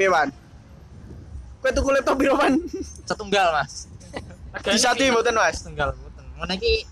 [0.00, 0.32] Piye, Pan?
[1.60, 2.56] Kowe tuku laptop piro, Pan?
[3.04, 3.84] setunggal mas
[4.64, 5.60] Disatu mboten, Mas?
[5.60, 6.88] setunggal mboten ngono iki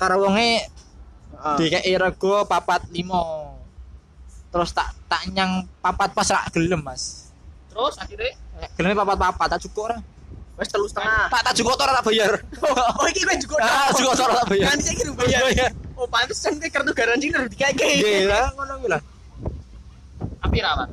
[0.00, 1.56] karo wonge Heeh.
[1.58, 3.52] dikei rego papat limo
[4.48, 7.28] terus tak tak nyang papat pas rak gelem mas
[7.68, 8.32] Terus akhirnya
[8.72, 9.98] gelem papat papat tak cukup ora
[10.56, 11.28] Wes telu setengah.
[11.28, 12.40] tak tak cukup ora tak bayar
[12.96, 13.56] Oh, iki kowe juga.
[13.60, 15.42] ah cukup ora tak bayar Kan iki bayar.
[15.92, 17.84] Oh, pantesan kowe kartu garansi udah dikake.
[18.00, 19.02] Nggih lah ngono kuwi lah
[20.38, 20.88] api rawan.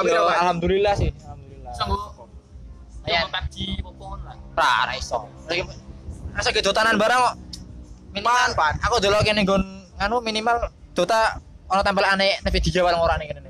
[0.00, 0.32] Apa?
[0.40, 2.18] alhamdulillah sih alhamdulillah
[3.00, 3.24] Ayan.
[3.24, 4.36] Yang PUBG popon lah.
[4.52, 5.24] Ra, ra iso.
[6.36, 7.34] Rasa ke dotanan barang kok.
[8.12, 9.62] Minimal, Pan, aku delok kene nggon
[9.96, 13.40] nganu minimal dota ono tempel aneh tapi di Jawa ora nih kene.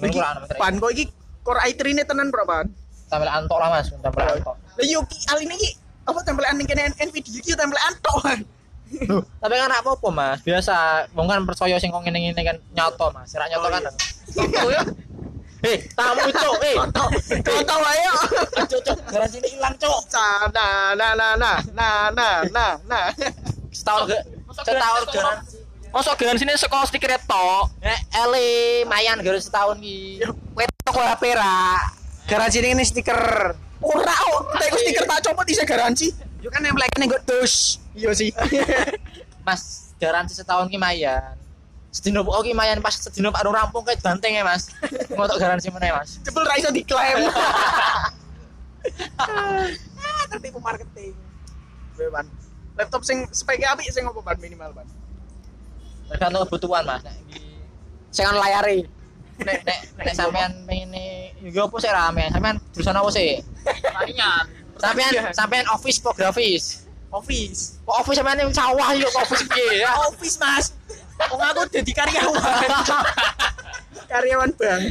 [0.00, 1.04] Iki pan pan kok iki
[1.44, 2.64] Core i3 ne tenan berapa?
[3.06, 4.56] tempel antok lah Mas, tempel antok.
[4.56, 5.70] Lah yo ki aline iki
[6.02, 8.38] apa tempelan ning kene Nvidia iki tempel antok kan.
[9.06, 10.38] Loh, tapi kan apa apa Mas?
[10.40, 10.74] Biasa
[11.12, 13.34] wong kan percaya sing kok ngene-ngene kan nyoto Mas.
[13.36, 13.82] Ora nyoto Oh, kan.
[13.84, 14.60] iya.
[14.64, 14.82] Oh ya.
[15.64, 16.76] Eh, tamu cuk, eh.
[17.40, 18.14] Contoh wae yo.
[18.68, 20.00] Cuk, cuk, garansi ini ilang cuk.
[20.12, 23.04] Nah, nah, nah, nah, nah, nah, nah, nah.
[23.72, 24.18] Setahun ke
[24.52, 25.56] setahun garansi.
[25.92, 27.72] Mosok garansi ini sekolah stiker tok.
[27.80, 28.48] Nek ele
[28.84, 30.20] mayan garansi setahun ki.
[30.52, 31.80] Kowe toko HP ra.
[32.28, 33.20] Garansi ini stiker.
[33.80, 36.12] Ora, oh, tek stiker tak copot bisa garansi.
[36.44, 37.80] Yo kan nempel kene nggo dus.
[37.96, 38.28] Iya sih.
[39.46, 41.36] Mas, garansi setahun ki mayan.
[41.96, 44.68] Sedino ki mayan pas sedino Pak rampung kayak banteng ya, Mas.
[45.16, 46.20] Ngotok garansi meneh, Mas.
[46.20, 47.24] Jebul ra iso diklaim.
[49.18, 49.66] Ah,
[50.30, 51.10] tertipu marketing.
[51.98, 52.22] Kowe ban.
[52.78, 54.86] Laptop sing speknya apik sing opo ban minimal ban.
[56.06, 57.02] Tergantung kebutuhan, Mas.
[57.02, 57.50] Nek iki
[58.14, 58.86] Sing on layare.
[59.36, 62.30] nek nek nek sampean ngene yo opo sih rame?
[62.30, 63.42] Sampean jurusan apa sih?
[63.66, 64.44] Tanian.
[64.78, 66.86] Sampean sampean office po grafis.
[67.10, 67.82] Office.
[67.82, 69.90] Kok office sampean yang sawah yo kok office piye ya?
[70.06, 70.66] Office, Mas.
[71.16, 72.70] Wong aku jadi karyawan.
[74.12, 74.82] karyawan bank.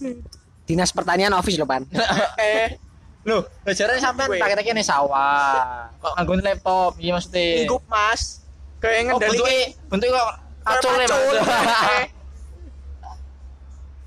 [0.66, 1.82] Dinas Pertanian office lho, Pan.
[2.40, 2.78] eh,
[3.26, 5.92] Loh, jarane sampean pakai kene sawah.
[6.00, 7.68] Kok nganggo laptop iki maksudnya?
[7.68, 8.40] ingkup, Mas.
[8.80, 9.60] Kayak Oh, ngendali bentuknya
[9.92, 10.28] bentuknya kok
[10.64, 11.36] kacau ya, Macul.
[11.44, 12.08] Mas.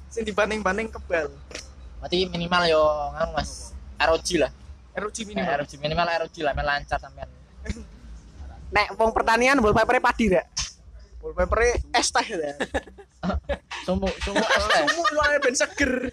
[0.09, 1.29] Sing dibanding-banding kebal.
[2.01, 2.81] Berarti minimal yo
[3.13, 3.77] nganu Mas.
[4.01, 4.49] ROG lah.
[4.93, 5.41] ROG Minimal.
[5.41, 5.57] minimal.
[5.59, 7.29] ROG minimal ROG lah, men lancar sampean.
[8.75, 10.45] Nek wong pertanian wallpaper padi rek.
[11.21, 11.59] Wallpaper
[11.93, 12.53] es teh ya.
[13.85, 14.83] Sumu sumu es teh.
[14.89, 16.09] Sumu luar ben seger.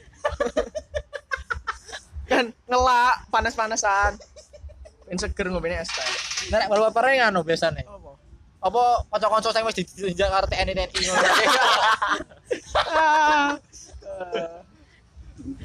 [2.31, 4.21] kan ngelak panas-panasan.
[5.09, 6.09] Ben seger ngomongnya es teh.
[6.53, 7.85] Nek wallpaper nganu biasane.
[8.61, 9.09] Apa?
[9.09, 11.21] Kanca-kanca sing wis ditinjak karo TNI TNI ngono.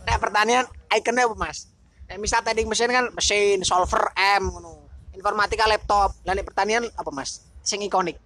[0.07, 0.63] Nek pertanian
[0.95, 1.74] ikonnya apa, Mas?
[2.05, 4.85] Nek misal tanding mesin kan mesin, solver M ngono.
[5.17, 6.13] Informatika laptop.
[6.21, 7.41] Nek pertanian apa, Mas?
[7.65, 8.19] Sing ikonik.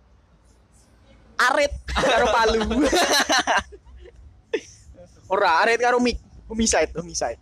[1.40, 2.60] Arit karo palu.
[5.32, 6.20] Ora, arit karo mik.
[6.50, 7.40] Homicide, homicide.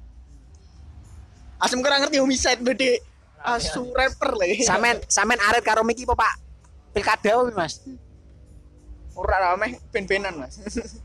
[1.57, 3.01] Asem kurang ngerti homicide bede.
[3.41, 4.61] Asu rapper le.
[4.69, 6.33] Samen samen arit karo mik apa, Pak?
[6.93, 7.81] Pilkada apa, Mas?
[9.17, 10.61] Ora rame ben-benan, Mas.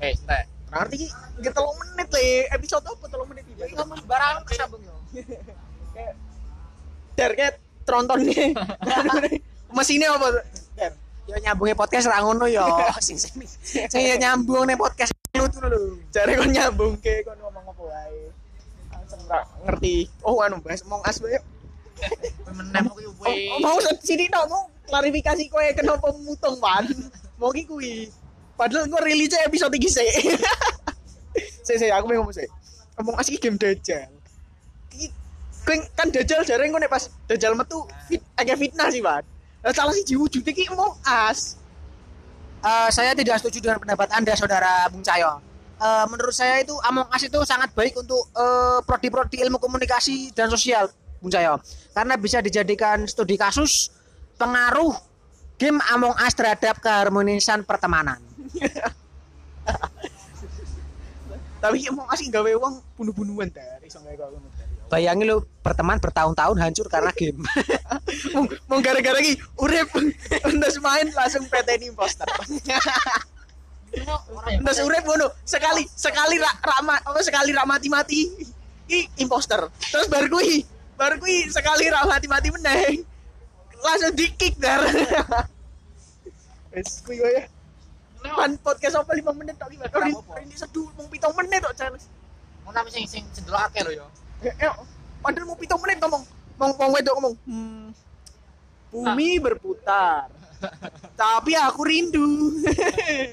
[0.00, 1.06] Eh, nek Iki
[1.42, 4.94] nggak telung menit le episode apa telung menit iki ngomong barang kesambung yo.
[7.18, 8.54] Kayak kayak tronton nih.
[9.76, 10.28] Mesinnya apa?
[10.78, 10.92] Dar.
[11.26, 12.62] Yo nyambungnya podcast ra ngono yo.
[13.06, 15.98] Sing sing sing yo nyambung nih podcast lu tuh lho.
[16.14, 18.30] Jare kon nyambung ke kon ngomong apa wae.
[18.94, 20.06] Langsung ra ngerti.
[20.22, 21.38] Oh anu bahas mong as wae.
[22.50, 26.86] meneh kuwi Oh, mau sini tok mau klarifikasi kowe kenapa mutung pan.
[27.36, 28.08] Mau ki kuwi.
[28.60, 30.04] Padahal gue rilis episode iki sih.
[31.64, 32.44] Sih sih aku mau ngomong sih.
[32.98, 34.10] Ngomong asli game Dajjal.
[34.92, 35.14] Ki-
[35.64, 39.22] Kowe kan Dajjal jarang gue pas Dajjal metu fit agak fitnah sih, Pak.
[39.64, 41.56] Lah salah sih wujud iki mau as.
[42.60, 45.40] Eh, saya tidak setuju dengan pendapat Anda, Saudara Bung Cahyo.
[45.80, 50.52] Eh, menurut saya itu Among Us itu sangat baik untuk eh, prodi-prodi ilmu komunikasi dan
[50.52, 50.92] sosial,
[51.24, 51.56] Bung Cahyo.
[51.96, 53.88] Karena bisa dijadikan studi kasus
[54.36, 54.92] pengaruh
[55.56, 58.29] game Among Us terhadap keharmonisan pertemanan.
[61.60, 64.72] Tapi Us iki gawe wong bunuh-bunuhan dari iso gawe kok ngono dari.
[64.90, 67.44] Bayangin lu berteman bertahun-tahun hancur karena game.
[68.34, 69.92] mau, mau gara-gara iki urip
[70.48, 72.26] endas main langsung PT imposter.
[74.56, 78.20] Endas urip ngono, sekali sekali ra, rama apa sekali ra mati-mati
[78.88, 79.68] i imposter.
[79.92, 80.64] Terus baru kuwi,
[80.96, 83.04] baru kuwi sekali ra mati-mati meneh.
[83.84, 84.80] Langsung di kick dar.
[86.72, 87.59] Wes kuwi wae.
[88.20, 89.80] Pan podcast apa 5 menit tok iki.
[89.80, 90.34] Ora Ini apa-apa.
[90.44, 92.04] ini sedu mung 7 menit tok Charles.
[92.64, 94.06] Mau tapi sing sing cendelake lho yo.
[94.44, 94.72] Eh, eh,
[95.24, 96.22] padahal mau 7 menit ngomong.
[96.60, 97.34] Mau mau wedok ngomong.
[97.48, 97.86] Hmm.
[98.90, 100.28] Bumi berputar.
[101.20, 102.52] Tapi aku rindu.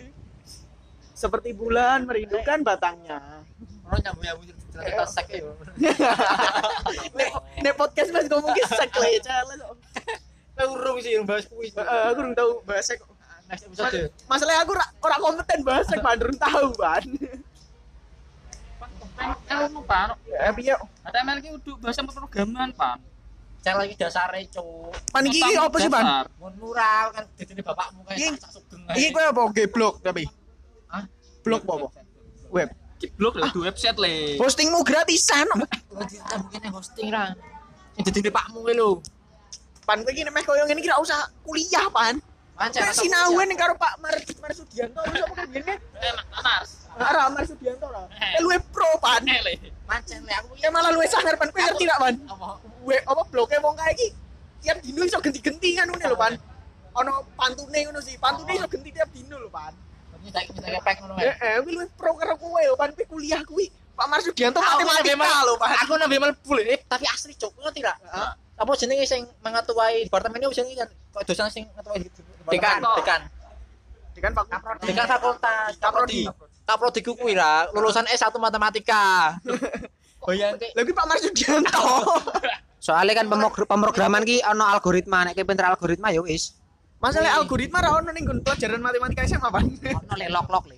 [1.22, 3.42] Seperti bulan merindukan batangnya.
[3.84, 5.44] Orang nyambung nyambung cerita sek ya.
[7.66, 11.74] Nek, podcast mas ngomong ki sek lah ya urung sih yang bahas kuis.
[11.74, 13.17] Heeh, aku belum tahu bahasa kok.
[13.48, 14.12] Next episode.
[14.28, 17.04] Masalahnya aku ora ora kompeten bahasa ban belum tahu ban.
[19.48, 20.14] Ilmu pan.
[20.28, 20.76] Ya piye?
[21.42, 23.00] Ki udah bahasa pemrograman pan.
[23.64, 24.92] Cek lagi dasare, Cuk.
[25.10, 26.28] Pan iki iki apa sih ban?
[26.38, 28.84] Mun murah kan didene bapakmu Iki- sak sugeng.
[28.94, 30.28] Iki kowe apa geblok tapi?
[30.92, 31.04] Hah?
[31.48, 31.88] Blog apa?
[32.52, 32.70] Web.
[33.00, 34.36] Ki blog lah di website le.
[34.38, 35.48] Hostingmu gratisan.
[36.52, 37.32] Yang hosting ra.
[37.96, 39.00] Yang didene pakmu kuwi lho.
[39.88, 42.20] Pan kowe iki nek meh koyo ngene iki ora usah kuliah pan.
[42.58, 45.74] Pancen Kowe sinauan karo Pak Mar Mar Sugianto wis apa kan ngene?
[45.78, 46.90] Eh, Mars.
[46.98, 48.10] Ora Mar Sugianto ora.
[48.10, 49.22] Eh luwe pro pan.
[49.24, 49.54] Eh le.
[49.86, 52.16] Pancen le aku Ya malah luwe sangar pan kowe ngerti gak pan?
[52.26, 52.58] apa
[53.06, 54.08] apa bloke wong kae iki
[54.58, 56.34] tiap dino iso genti-genti kan ngono lho, Pan.
[56.98, 58.18] Ono pantune ngono sih.
[58.18, 59.70] Pantune iso genti tiap dino lho, Pan.
[60.18, 61.46] Ini tak ini tak pek ngono Eh, kae.
[61.46, 62.90] eh, kuwi luwih pro karo kowe lho, Pan.
[62.98, 65.70] Kuliah kuwi Pak Marsudianto Aku matematika lho, Pan.
[65.86, 67.94] Aku nabi mlebu eh tapi asli cuk ngerti ra?
[68.02, 68.32] Heeh.
[68.58, 72.02] Apa jenenge sing mengetuai departemen itu jenenge kan kok dosen sing ngetuai.
[72.50, 72.82] Dekan.
[72.82, 73.22] dekan.
[74.18, 74.46] Kan Pak
[74.82, 76.26] Dekan fakultas Kaprodi.
[76.66, 79.38] Kaprodi ku kuwi ra lulusan S1 matematika.
[80.26, 81.86] Bayangke Lha kuwi Pak Marsudianto.
[82.82, 83.30] Soalnya kan
[83.70, 86.58] pemrograman ki ono algoritma, nek pinter algoritma ya wis.
[86.98, 89.70] Masalah algoritma ra ono ning nggon pelajaran matematika SMA, Pan.
[89.70, 90.78] Ono le lok-lok le.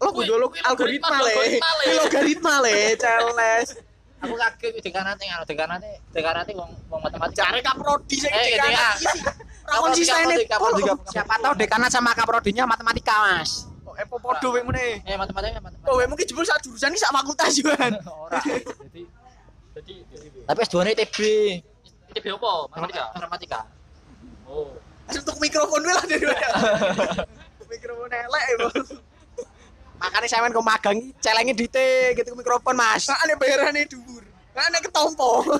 [0.00, 0.32] Lo kudu
[0.64, 1.60] algoritma le.
[2.04, 3.68] Algoritma le, Charles.
[4.16, 7.42] Aku kaget kuwi dekanate ngono dekanate dekanate wong wong matematika.
[7.44, 8.88] Cari kaprodi sing Eh, dekan iya.
[8.92, 9.20] iki.
[9.62, 10.16] Ra Kaprodi, konsisten.
[10.16, 11.10] kaprodi, kaprodi, Oh, kaprodi.
[11.10, 13.66] Siapa tahu dekanat sama kaprodinya matematika, Mas.
[13.82, 15.02] Oh, eh podo wek mene.
[15.02, 15.86] Eh matematika matematika.
[15.86, 17.74] Oh, wek mungkin jebul sak jurusan iki sak fakultas juga.
[18.24, 18.40] Ora.
[19.76, 19.94] Jadi
[20.42, 21.16] Tapi S2 ne TB.
[22.08, 22.52] ini bio apa?
[22.72, 23.04] Matematika.
[23.12, 23.60] Matematika.
[24.46, 24.72] Oh.
[25.04, 26.24] Asal tuku mikrofon dulu lah dari
[27.66, 28.88] Mikrofon elek ya, Bos.
[30.06, 33.10] Makanya saya main ke magang celenge dite gitu ke mikrofon, Mas.
[33.10, 34.22] Nah, aneh bayarane dhuwur.
[34.54, 35.42] Nah, aneh ketompo.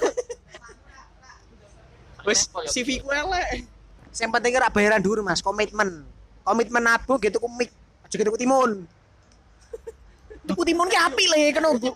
[2.27, 3.67] Wes CV ku elek.
[4.15, 6.07] Yang penting ora bayaran dulu, Mas, komitmen.
[6.47, 7.75] Komitmen nabung gitu ku mik.
[8.07, 8.87] Aja gitu ku timun.
[10.47, 11.91] Tuku timun ki apik le, kena nggo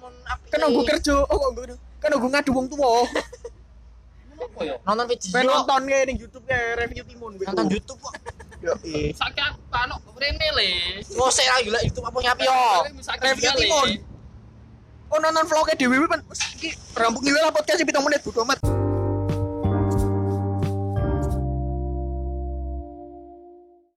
[0.50, 1.22] kena nggo kerja.
[1.30, 1.62] Oh, kok nggo
[2.02, 3.06] kena nggo ngadu wong tuwa.
[4.42, 4.74] Apa ya?
[4.82, 5.54] Nonton video.
[5.54, 7.38] Nonton ke ning YouTube ke review timun.
[7.38, 8.10] Nonton YouTube kok.
[8.60, 8.76] Yo.
[9.16, 10.68] Saiki aku kano rene le.
[11.16, 12.60] Ngosek lah gila YouTube apa nyapi yo.
[13.24, 13.90] Review timun.
[15.10, 16.20] Oh, nonton vlognya Dewi Pan.
[16.30, 18.62] Iki rampung iki lah podcast 7 menit bodo amat.